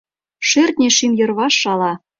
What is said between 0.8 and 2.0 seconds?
шӱм йырваш шала